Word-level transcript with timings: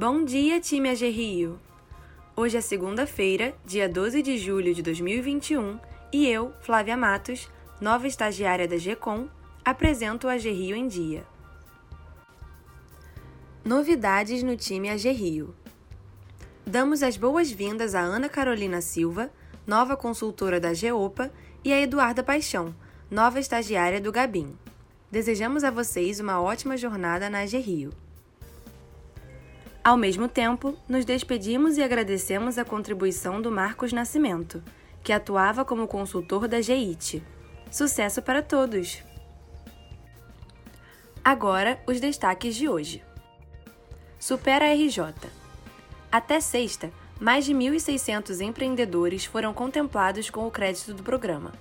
Bom 0.00 0.24
dia, 0.24 0.60
time 0.60 0.90
AG 0.90 1.08
Rio! 1.10 1.58
Hoje 2.36 2.56
é 2.56 2.60
segunda-feira, 2.60 3.52
dia 3.66 3.88
12 3.88 4.22
de 4.22 4.38
julho 4.38 4.72
de 4.72 4.80
2021, 4.80 5.76
e 6.12 6.24
eu, 6.28 6.54
Flávia 6.60 6.96
Matos, 6.96 7.50
nova 7.80 8.06
estagiária 8.06 8.68
da 8.68 8.76
GECOM, 8.76 9.28
apresento 9.64 10.28
o 10.28 10.30
AG 10.30 10.48
Rio 10.52 10.76
em 10.76 10.86
Dia. 10.86 11.26
Novidades 13.64 14.40
no 14.44 14.56
time 14.56 14.88
AG 14.88 15.10
Rio. 15.10 15.52
Damos 16.64 17.02
as 17.02 17.16
boas-vindas 17.16 17.92
a 17.96 18.00
Ana 18.00 18.28
Carolina 18.28 18.80
Silva, 18.80 19.32
nova 19.66 19.96
consultora 19.96 20.60
da 20.60 20.72
GEOPA, 20.72 21.28
e 21.64 21.72
a 21.72 21.80
Eduarda 21.80 22.22
Paixão, 22.22 22.72
nova 23.10 23.40
estagiária 23.40 24.00
do 24.00 24.12
Gabim. 24.12 24.56
Desejamos 25.10 25.64
a 25.64 25.72
vocês 25.72 26.20
uma 26.20 26.40
ótima 26.40 26.76
jornada 26.76 27.28
na 27.28 27.40
AG 27.40 27.58
Rio. 27.58 27.90
Ao 29.88 29.96
mesmo 29.96 30.28
tempo, 30.28 30.76
nos 30.86 31.06
despedimos 31.06 31.78
e 31.78 31.82
agradecemos 31.82 32.58
a 32.58 32.64
contribuição 32.64 33.40
do 33.40 33.50
Marcos 33.50 33.90
Nascimento, 33.90 34.62
que 35.02 35.14
atuava 35.14 35.64
como 35.64 35.88
consultor 35.88 36.46
da 36.46 36.60
GEIT. 36.60 37.22
Sucesso 37.70 38.20
para 38.20 38.42
todos! 38.42 39.02
Agora, 41.24 41.82
os 41.86 42.00
destaques 42.00 42.54
de 42.54 42.68
hoje. 42.68 43.02
Supera 44.18 44.66
a 44.66 44.74
RJ. 44.74 45.14
Até 46.12 46.38
sexta, 46.38 46.92
mais 47.18 47.46
de 47.46 47.54
1.600 47.54 48.42
empreendedores 48.42 49.24
foram 49.24 49.54
contemplados 49.54 50.28
com 50.28 50.46
o 50.46 50.50
crédito 50.50 50.92
do 50.92 51.02
programa. 51.02 51.54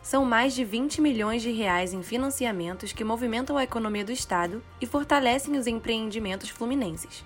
São 0.00 0.24
mais 0.24 0.54
de 0.54 0.64
20 0.64 1.00
milhões 1.00 1.42
de 1.42 1.50
reais 1.50 1.92
em 1.92 2.04
financiamentos 2.04 2.92
que 2.92 3.02
movimentam 3.02 3.56
a 3.56 3.64
economia 3.64 4.04
do 4.04 4.12
Estado 4.12 4.62
e 4.80 4.86
fortalecem 4.86 5.58
os 5.58 5.66
empreendimentos 5.66 6.48
fluminenses 6.48 7.24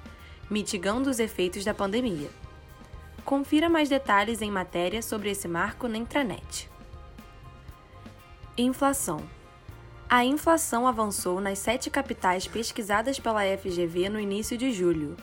mitigando 0.51 1.09
os 1.09 1.21
efeitos 1.21 1.65
da 1.65 1.73
pandemia. 1.73 2.29
Confira 3.25 3.69
mais 3.69 3.89
detalhes 3.89 4.43
em 4.43 4.51
matéria 4.51 5.01
sobre 5.01 5.31
esse 5.31 5.47
marco 5.47 5.87
na 5.87 5.97
intranet. 5.97 6.69
Inflação. 8.59 9.23
A 10.09 10.25
inflação 10.25 10.89
avançou 10.89 11.41
nas 11.41 11.61
sete 11.61 11.89
capitais 11.89 12.49
pesquisadas 12.49 13.21
pela 13.21 13.45
FGV 13.57 14.09
no 14.09 14.19
início 14.19 14.59
de 14.59 14.73
julho. 14.73 15.17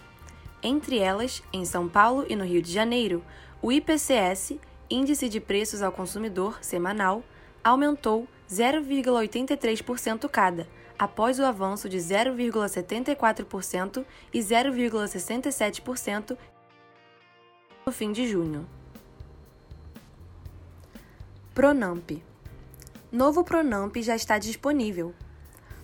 Entre 0.64 0.98
elas, 0.98 1.44
em 1.52 1.66
São 1.66 1.90
Paulo 1.90 2.26
e 2.30 2.36
no 2.36 2.46
Rio 2.46 2.62
de 2.62 2.72
Janeiro, 2.72 3.22
o 3.62 3.70
IPCS, 3.72 4.54
Índice 4.90 5.28
de 5.28 5.42
Preços 5.42 5.82
ao 5.82 5.92
Consumidor 5.92 6.60
semanal, 6.62 7.22
aumentou 7.62 8.26
0,83% 8.50 10.30
cada, 10.30 10.66
após 10.98 11.40
o 11.40 11.46
avanço 11.46 11.88
de 11.88 11.98
0,74% 11.98 14.04
e 14.34 14.40
0,67% 14.40 16.38
no 17.86 17.92
fim 17.92 18.12
de 18.12 18.28
junho. 18.28 18.68
Pronamp. 21.54 22.12
Novo 23.12 23.44
Pronamp 23.44 23.96
já 23.98 24.16
está 24.16 24.38
disponível. 24.38 25.14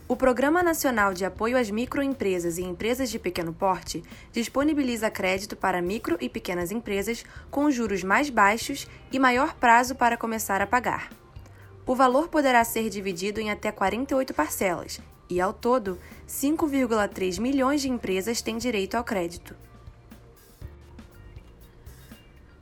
O 0.06 0.18
Programa 0.18 0.62
Nacional 0.62 1.14
de 1.14 1.24
Apoio 1.24 1.58
às 1.58 1.72
Microempresas 1.72 2.58
e 2.58 2.64
Empresas 2.64 3.10
de 3.10 3.18
Pequeno 3.18 3.54
Porte 3.54 4.04
disponibiliza 4.34 5.10
crédito 5.10 5.56
para 5.56 5.82
micro 5.82 6.18
e 6.20 6.28
pequenas 6.28 6.72
empresas 6.72 7.24
com 7.50 7.72
juros 7.72 8.04
mais 8.04 8.30
baixos 8.30 8.86
e 9.12 9.18
maior 9.18 9.56
prazo 9.56 9.96
para 9.96 10.18
começar 10.18 10.62
a 10.62 10.68
pagar. 10.68 11.23
O 11.86 11.96
valor 11.96 12.30
poderá 12.30 12.64
ser 12.64 12.90
dividido 12.90 13.42
em 13.42 13.52
até 13.52 13.72
48 13.72 14.34
parcelas 14.34 15.02
e, 15.30 15.42
ao 15.42 15.52
todo, 15.52 16.00
5,3 16.28 17.40
milhões 17.40 17.82
de 17.82 17.90
empresas 17.90 18.42
têm 18.42 18.58
direito 18.58 18.96
ao 18.96 19.04
crédito. 19.04 19.56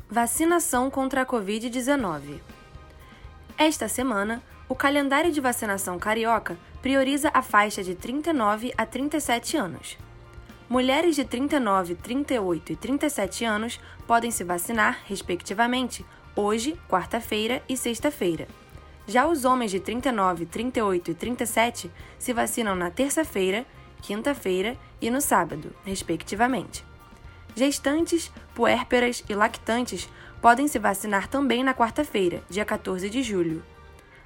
Vacinação 0.10 0.90
contra 0.90 1.22
a 1.22 1.26
Covid-19. 1.26 2.40
Esta 3.58 3.88
semana, 3.88 4.42
o 4.68 4.74
calendário 4.74 5.32
de 5.32 5.40
vacinação 5.40 6.00
carioca 6.00 6.58
prioriza 6.82 7.30
a 7.34 7.44
faixa 7.44 7.84
de 7.84 7.94
39 7.94 8.74
a 8.76 8.86
37 8.86 9.56
anos. 9.56 9.98
Mulheres 10.68 11.16
de 11.16 11.24
39, 11.26 11.96
38 11.96 12.72
e 12.72 12.76
37 12.76 13.46
anos 13.46 13.80
podem 14.08 14.32
se 14.32 14.44
vacinar, 14.44 15.02
respectivamente, 15.06 16.04
hoje, 16.36 16.78
quarta-feira 16.90 17.62
e 17.70 17.78
sexta-feira. 17.78 18.48
Já 19.08 19.28
os 19.28 19.46
homens 19.46 19.72
de 19.72 19.80
39, 19.80 20.46
38 20.46 21.12
e 21.12 21.14
37 21.14 21.92
se 22.20 22.34
vacinam 22.34 22.76
na 22.76 22.92
terça-feira, 22.92 23.66
quinta-feira 24.02 24.78
e 25.02 25.10
no 25.10 25.20
sábado, 25.20 25.76
respectivamente. 25.84 26.86
Gestantes, 27.56 28.32
puérperas 28.56 29.24
e 29.28 29.34
lactantes 29.34 30.08
podem 30.42 30.68
se 30.68 30.80
vacinar 30.80 31.28
também 31.28 31.64
na 31.64 31.74
quarta-feira, 31.74 32.42
dia 32.50 32.64
14 32.64 33.10
de 33.10 33.22
julho. 33.22 33.64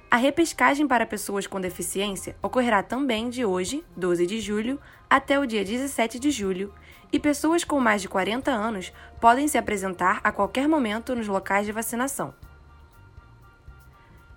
A 0.08 0.16
repescagem 0.16 0.86
para 0.86 1.04
pessoas 1.04 1.46
com 1.46 1.60
deficiência 1.60 2.36
ocorrerá 2.40 2.82
também 2.82 3.28
de 3.28 3.44
hoje, 3.44 3.84
12 3.96 4.26
de 4.26 4.40
julho, 4.40 4.80
até 5.10 5.38
o 5.38 5.46
dia 5.46 5.64
17 5.64 6.18
de 6.18 6.30
julho, 6.30 6.72
e 7.12 7.18
pessoas 7.18 7.64
com 7.64 7.80
mais 7.80 8.02
de 8.02 8.08
40 8.08 8.50
anos 8.50 8.92
podem 9.20 9.48
se 9.48 9.58
apresentar 9.58 10.20
a 10.22 10.30
qualquer 10.30 10.68
momento 10.68 11.14
nos 11.14 11.26
locais 11.26 11.66
de 11.66 11.72
vacinação. 11.72 12.32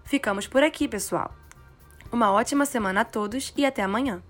Ficamos 0.10 0.48
por 0.48 0.64
aqui, 0.64 0.88
pessoal. 0.88 1.32
Uma 2.12 2.32
ótima 2.32 2.66
semana 2.66 3.02
a 3.02 3.06
todos 3.06 3.54
e 3.56 3.64
até 3.64 3.84
amanhã! 3.84 4.24